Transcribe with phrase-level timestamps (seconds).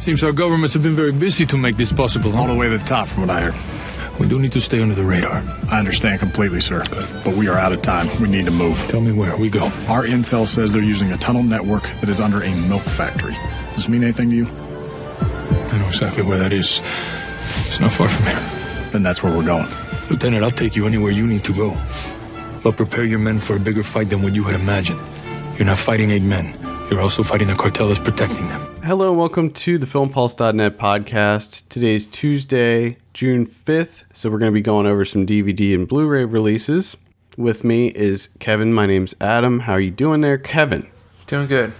[0.00, 2.34] Seems our governments have been very busy to make this possible.
[2.34, 4.18] All the way to the top, from what I heard.
[4.18, 5.42] We do need to stay under the radar.
[5.70, 6.82] I understand completely, sir.
[7.22, 8.08] But we are out of time.
[8.18, 8.78] We need to move.
[8.88, 9.64] Tell me where we go.
[9.88, 13.34] Our intel says they're using a tunnel network that is under a milk factory.
[13.34, 14.46] Does this mean anything to you?
[14.46, 16.80] I know exactly where that is.
[17.66, 18.90] It's not far from here.
[18.92, 19.68] Then that's where we're going.
[20.08, 21.76] Lieutenant, I'll take you anywhere you need to go.
[22.62, 25.00] But prepare your men for a bigger fight than what you had imagined.
[25.58, 26.54] You're not fighting eight men.
[26.90, 28.82] You're also fighting the cartel that's protecting them.
[28.82, 31.68] Hello and welcome to the FilmPulse.net podcast.
[31.68, 36.08] Today's Tuesday, June 5th, so we're going to be going over some DVD and Blu
[36.08, 36.96] ray releases.
[37.36, 38.74] With me is Kevin.
[38.74, 39.60] My name's Adam.
[39.60, 40.88] How are you doing there, Kevin?
[41.28, 41.72] Doing good.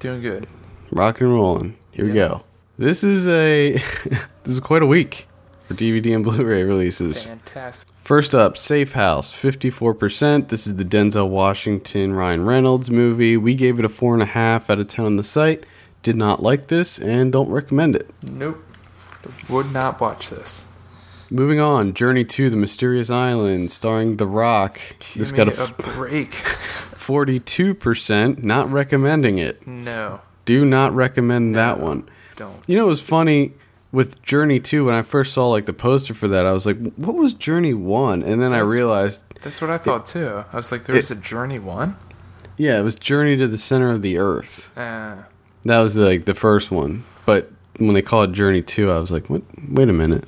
[0.00, 0.46] Doing good.
[0.90, 1.78] Rocking and rolling.
[1.92, 2.44] Here we go.
[2.76, 3.72] This is a
[4.42, 5.28] this is quite a week
[5.66, 7.26] for DVD and Blu-ray releases.
[7.26, 7.88] Fantastic.
[8.00, 10.48] First up, Safe House, 54%.
[10.48, 13.36] This is the Denzel Washington, Ryan Reynolds movie.
[13.36, 15.64] We gave it a 4.5 out of 10 on the site.
[16.04, 18.08] Did not like this and don't recommend it.
[18.22, 18.62] Nope.
[19.48, 20.66] Would not watch this.
[21.30, 24.78] Moving on, Journey 2 the Mysterious Island, starring The Rock.
[25.00, 26.30] Give this got a a f- break.
[27.10, 28.42] 42%.
[28.42, 29.66] Not recommending it.
[29.66, 32.08] no, Do not recommend that one.
[32.36, 32.56] don't.
[32.68, 33.54] You know, it was funny
[33.96, 36.44] with Journey 2 when I first saw like the poster for that.
[36.44, 38.22] I was like, what was Journey 1?
[38.22, 40.44] And then I realized, That's what I thought too.
[40.52, 41.96] I was like, there was a Journey one.
[42.58, 44.70] yeah, it was Journey to the Center of the Earth.
[44.76, 45.22] Uh,
[45.64, 47.04] That was the, like the first one.
[47.24, 49.42] But when they called it Journey 2, I was like, what?
[49.68, 50.24] Wait a minute.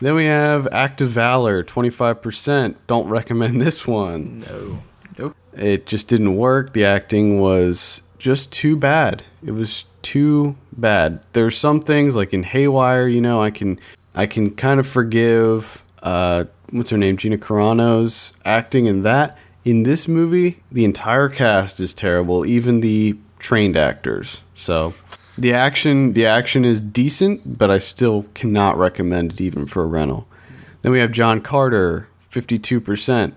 [0.00, 2.74] Then we have Act of Valor, 25%.
[2.86, 4.40] Don't recommend this one.
[4.40, 4.78] no.
[5.18, 5.34] Nope.
[5.54, 6.74] It just didn't work.
[6.74, 9.24] The acting was just too bad.
[9.42, 11.18] It was too bad.
[11.32, 13.80] There's some things like in Haywire, you know, I can
[14.14, 19.36] I can kind of forgive uh what's her name, Gina Carano's acting in that.
[19.64, 24.42] In this movie, the entire cast is terrible, even the trained actors.
[24.54, 24.94] So
[25.36, 29.86] the action the action is decent, but I still cannot recommend it even for a
[29.86, 30.28] rental.
[30.82, 33.32] Then we have John Carter, 52%.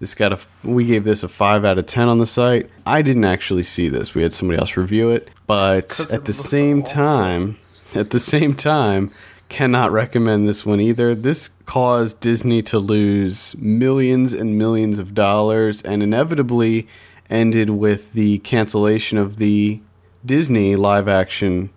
[0.00, 2.68] This got a we gave this a 5 out of 10 on the site.
[2.84, 4.14] I didn't actually see this.
[4.14, 6.92] We had somebody else review it, but at the same awful.
[6.92, 7.58] time,
[7.94, 9.10] at the same time,
[9.48, 11.14] cannot recommend this one either.
[11.14, 16.88] This caused Disney to lose millions and millions of dollars and inevitably
[17.30, 19.80] ended with the cancellation of the
[20.24, 21.70] Disney live action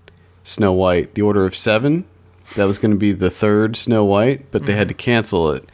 [0.43, 2.05] Snow White, The Order of 7.
[2.55, 5.67] That was going to be the third Snow White, but they had to cancel it.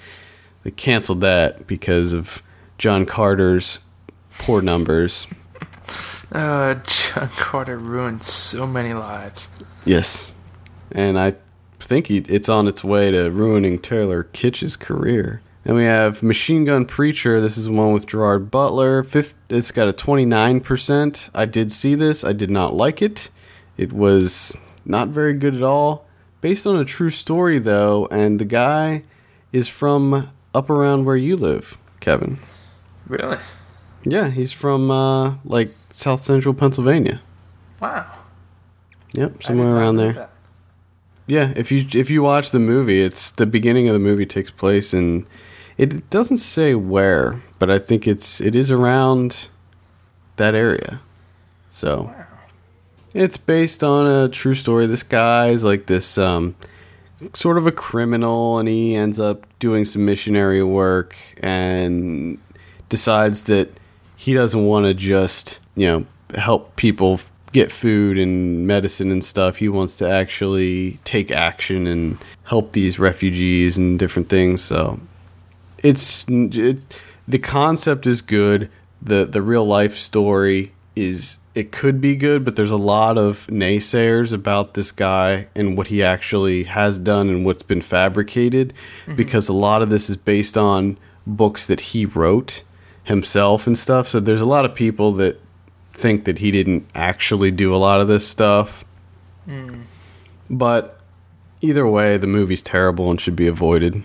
[0.64, 2.42] They canceled that because of
[2.78, 3.80] John Carter's
[4.40, 5.28] poor numbers.
[6.32, 9.50] Uh, John Carter ruined so many lives.
[9.86, 10.34] Yes.
[10.92, 11.36] And I
[11.80, 15.44] think he, it's on its way to ruining Taylor Kitsch's career.
[15.64, 17.40] Then we have Machine Gun Preacher.
[17.40, 19.06] This is one with Gerard Butler.
[19.50, 21.30] It's got a 29%.
[21.36, 22.24] I did see this.
[22.24, 23.30] I did not like it.
[23.78, 26.06] It was not very good at all.
[26.42, 29.04] Based on a true story, though, and the guy
[29.54, 32.38] is from up around where you live, Kevin.
[33.08, 33.38] Really?
[34.04, 37.22] Yeah, he's from, uh, like, South Central Pennsylvania.
[37.82, 38.12] Wow.
[39.14, 40.14] Yep, somewhere around there.
[40.14, 40.30] that.
[41.28, 44.52] Yeah, if you if you watch the movie, it's the beginning of the movie takes
[44.52, 45.26] place and
[45.78, 49.48] it doesn't say where, but I think it's it is around
[50.36, 51.00] that area.
[51.72, 52.26] So Wow.
[53.14, 54.86] it's based on a true story.
[54.86, 56.56] This guy's like this um
[57.34, 62.38] sort of a criminal and he ends up doing some missionary work and
[62.90, 63.70] decides that
[64.16, 67.20] he doesn't want to just, you know, help people
[67.52, 69.58] get food and medicine and stuff.
[69.58, 74.62] He wants to actually take action and help these refugees and different things.
[74.62, 75.00] So
[75.78, 78.70] it's it, the concept is good.
[79.02, 83.48] the The real life story is it could be good, but there's a lot of
[83.48, 88.74] naysayers about this guy and what he actually has done and what's been fabricated,
[89.04, 89.16] mm-hmm.
[89.16, 92.64] because a lot of this is based on books that he wrote
[93.04, 94.08] himself and stuff.
[94.08, 95.40] So there's a lot of people that
[95.94, 98.84] think that he didn't actually do a lot of this stuff.
[99.48, 99.84] Mm.
[100.50, 101.00] But
[101.62, 104.04] either way, the movie's terrible and should be avoided.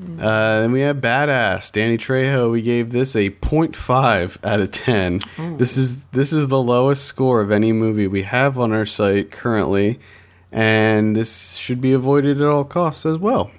[0.00, 2.50] Uh, then we have Badass, Danny Trejo.
[2.50, 5.20] We gave this a 0.5 out of 10.
[5.58, 9.30] This is this is the lowest score of any movie we have on our site
[9.30, 10.00] currently,
[10.50, 13.52] and this should be avoided at all costs as well.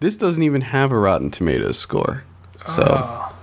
[0.00, 2.24] This doesn't even have a Rotten Tomatoes score,
[2.66, 3.34] so Oh,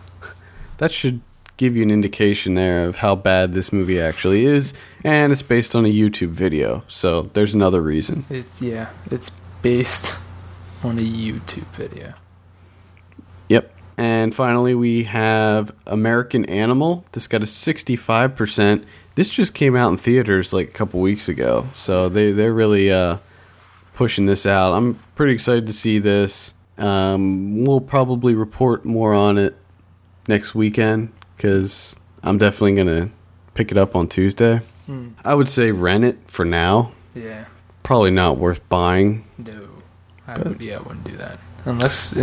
[0.78, 1.22] that should
[1.58, 4.74] give you an indication there of how bad this movie actually is,
[5.04, 8.26] and it's based on a YouTube video, so there's another reason.
[8.30, 9.32] it's yeah, it's
[9.64, 10.16] based
[10.84, 12.14] on a YouTube video.
[13.50, 13.72] Yep.
[13.98, 17.06] And finally, we have American Animal.
[17.12, 18.86] This got a 65%.
[19.16, 22.92] this just came out in theaters like a couple weeks ago, so they they're really
[22.92, 23.18] uh,
[23.94, 24.74] pushing this out.
[24.74, 26.54] I'm pretty excited to see this.
[26.78, 29.56] Um, we'll probably report more on it
[30.28, 33.10] next weekend because I'm definitely gonna
[33.54, 34.62] pick it up on Tuesday.
[35.24, 36.92] I would say rent it for now.
[37.16, 37.46] Yeah.
[37.82, 39.24] Probably not worth buying.
[39.38, 39.70] No.
[40.28, 40.62] I would.
[40.62, 42.16] Yeah, I wouldn't do that unless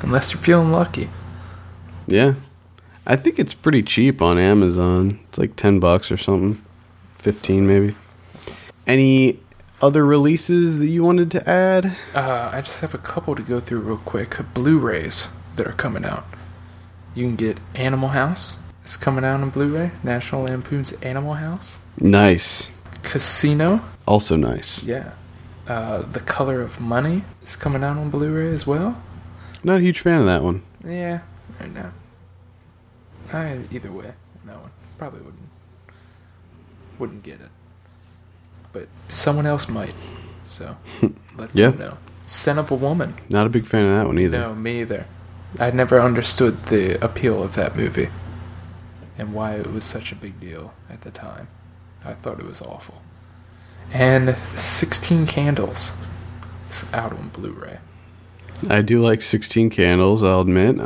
[0.00, 1.08] unless you're feeling lucky.
[2.06, 2.34] Yeah,
[3.06, 5.20] I think it's pretty cheap on Amazon.
[5.28, 6.62] It's like ten bucks or something,
[7.16, 7.94] fifteen maybe.
[8.86, 9.40] Any
[9.80, 11.96] other releases that you wanted to add?
[12.14, 14.36] Uh, I just have a couple to go through real quick.
[14.52, 16.26] Blu-rays that are coming out.
[17.14, 18.58] You can get Animal House.
[18.82, 19.92] It's coming out on Blu-ray.
[20.02, 21.78] National Lampoon's Animal House.
[21.98, 22.70] Nice,
[23.02, 23.80] Casino.
[24.06, 24.82] also nice.
[24.82, 25.14] Yeah.
[25.66, 29.00] Uh, the Color of Money is coming out on Blu-ray as well.
[29.62, 30.62] Not a huge fan of that one.
[30.84, 31.20] Yeah,
[31.58, 31.92] right now.
[33.32, 34.12] I either way,
[34.44, 35.48] that one probably wouldn't
[36.98, 37.48] wouldn't get it,
[38.72, 39.94] but someone else might.
[40.42, 40.76] So
[41.36, 41.70] let Yeah.
[41.70, 41.98] them know.
[42.26, 43.14] Scent of a Woman.
[43.30, 44.38] Not a big fan of that one either.
[44.38, 45.06] No, me either.
[45.58, 48.08] I never understood the appeal of that movie
[49.18, 51.48] and why it was such a big deal at the time.
[52.04, 53.00] I thought it was awful.
[53.92, 55.92] And 16 Candles
[56.68, 57.78] It's out on Blu-ray.
[58.68, 60.22] I do like Sixteen Candles.
[60.22, 60.80] I'll admit.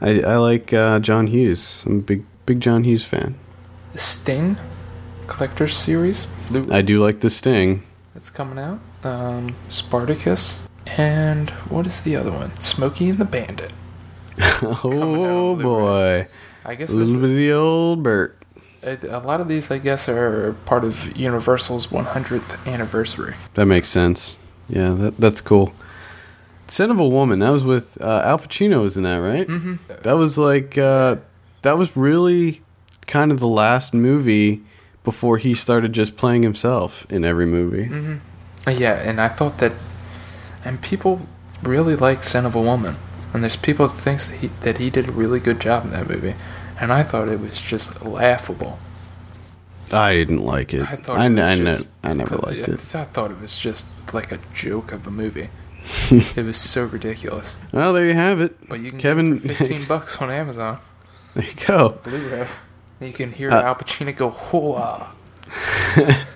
[0.00, 1.84] I I like uh, John Hughes.
[1.86, 3.36] I'm a big big John Hughes fan.
[3.92, 4.56] The Sting
[5.26, 6.26] Collector's Series.
[6.70, 7.82] I do like The Sting.
[8.14, 8.80] It's coming out.
[9.04, 10.66] Um, Spartacus.
[10.96, 12.58] And what is the other one?
[12.60, 13.72] Smokey and the Bandit.
[14.62, 16.26] oh boy,
[16.64, 18.37] I guess a little bit of the old Burt.
[18.88, 23.34] A, lot of these, I guess, are part of Universal's 100th anniversary.
[23.54, 24.38] That makes sense.
[24.68, 25.72] Yeah, that that's cool.
[26.68, 27.38] Scent of a Woman.
[27.38, 29.46] That was with uh, Al Pacino, was in that right?
[29.46, 29.76] Mm-hmm.
[30.02, 31.16] That was like uh,
[31.62, 32.62] that was really
[33.06, 34.62] kind of the last movie
[35.02, 37.86] before he started just playing himself in every movie.
[37.86, 38.70] Mm-hmm.
[38.70, 39.74] Yeah, and I thought that,
[40.64, 41.22] and people
[41.62, 42.96] really like Scent of a Woman,
[43.32, 45.92] and there's people that thinks that he that he did a really good job in
[45.92, 46.34] that movie,
[46.80, 48.78] and I thought it was just laughable.
[49.92, 50.82] I didn't like it.
[50.82, 52.94] I thought I, it I, just, I never liked it.
[52.94, 55.48] I thought it was just like a joke of a movie.
[56.10, 57.58] it was so ridiculous.
[57.72, 58.68] Well, there you have it.
[58.68, 60.80] But you can Kevin, get it for 15 bucks on Amazon.
[61.34, 61.90] there you go.
[62.02, 62.46] Blu-ray.
[63.00, 65.12] You can hear Uh, Al Pacino go hoa.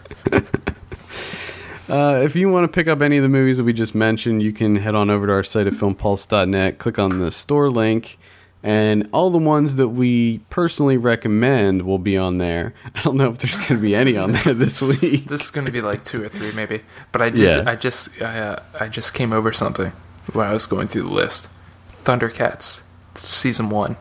[1.89, 4.43] Uh, if you want to pick up any of the movies that we just mentioned,
[4.43, 8.19] you can head on over to our site at filmpulse.net, click on the store link,
[8.63, 12.75] and all the ones that we personally recommend will be on there.
[12.95, 15.27] I don't know if there's going to be any on there this week.
[15.27, 16.83] This is going to be like two or three, maybe.
[17.11, 17.65] But I did.
[17.65, 17.71] Yeah.
[17.71, 18.21] I just.
[18.23, 19.93] I, uh, I just came over something
[20.33, 21.49] when I was going through the list.
[21.89, 22.85] Thundercats
[23.17, 23.97] season one.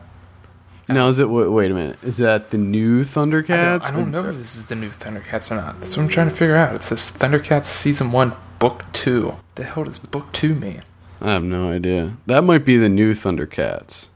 [0.88, 1.30] Now, is it?
[1.30, 1.98] Wait, wait a minute.
[2.02, 3.48] Is that the new I Thundercats?
[3.80, 5.80] don't, I don't know if this is the new Thundercats or not.
[5.80, 6.74] That's what I'm trying to figure out.
[6.74, 9.36] It says Thundercats season one, book two.
[9.54, 10.82] The hell does book two mean?
[11.20, 12.16] I have no idea.
[12.26, 14.08] That might be the new Thundercats.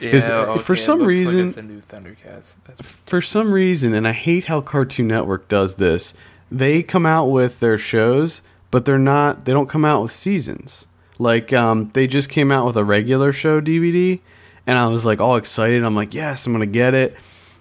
[0.00, 2.54] 'Cause, uh, for it some looks reason- like it's the new Thundercats.
[2.66, 6.14] That's For some reason, and I hate how Cartoon Network does this,
[6.50, 8.40] they come out with their shows,
[8.70, 9.44] but they're not.
[9.44, 10.86] They don't come out with seasons.
[11.18, 14.20] Like um, they just came out with a regular show DVD,
[14.66, 15.82] and I was like all excited.
[15.82, 17.16] I'm like, yes, I'm gonna get it.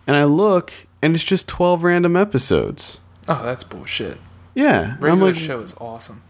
[0.05, 2.99] And I look, and it's just 12 random episodes.
[3.27, 4.19] oh, that's bullshit.
[4.55, 6.21] Yeah, Regular like, show is awesome.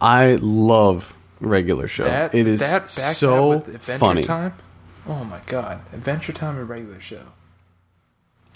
[0.00, 2.04] I love regular show.
[2.04, 4.22] That it is that so that with Adventure funny.
[4.22, 4.54] Time.
[5.06, 7.22] Oh my god, Adventure Time and regular show.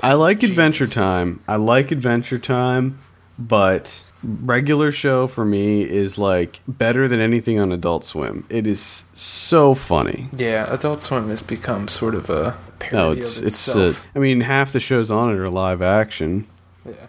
[0.02, 0.50] I like Genius.
[0.58, 1.40] Adventure Time.
[1.48, 2.98] I like Adventure Time,
[3.38, 8.44] but regular show for me is like better than anything on Adult Swim.
[8.48, 10.28] It is so funny.
[10.36, 13.68] Yeah, Adult Swim has become sort of a parody No, it's it's.
[13.68, 14.04] Itself.
[14.14, 16.46] I mean, half the shows on it are live action,
[16.84, 17.06] yeah.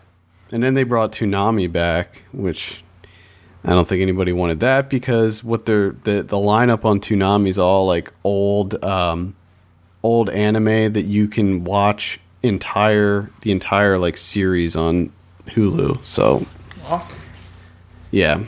[0.51, 2.83] and then they brought Toonami back, which
[3.65, 7.57] I don't think anybody wanted that because what they're the the lineup on Toonami is
[7.57, 9.35] all like old um,
[10.03, 15.11] old anime that you can watch entire the entire like series on
[15.47, 16.03] Hulu.
[16.05, 16.45] So
[16.87, 17.17] Awesome.
[18.11, 18.43] yeah.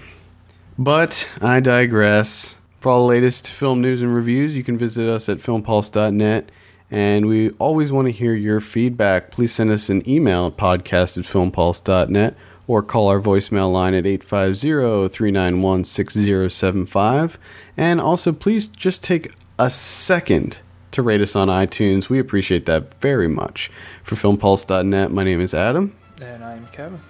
[0.78, 2.56] But I digress.
[2.80, 6.52] For all the latest film news and reviews, you can visit us at filmpulse.net.
[6.92, 9.32] And we always want to hear your feedback.
[9.32, 14.06] Please send us an email at podcast at filmpulse.net or call our voicemail line at
[14.06, 17.40] 850 391 6075.
[17.76, 20.60] And also, please just take a second
[20.92, 22.10] to rate us on iTunes.
[22.10, 23.72] We appreciate that very much.
[24.04, 25.96] For filmpulse.net, my name is Adam.
[26.22, 27.02] And I'm Kevin.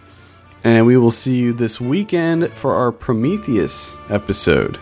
[0.63, 4.77] And we will see you this weekend for our Prometheus episode.